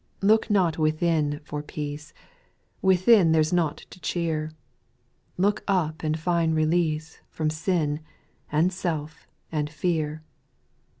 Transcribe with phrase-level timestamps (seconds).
[0.21, 0.29] 3.
[0.29, 2.11] Look not within for peace,
[2.81, 4.49] Within there 's nought to cheer;
[5.37, 7.99] Look up and find release From sin,
[8.51, 10.23] and self, and fear.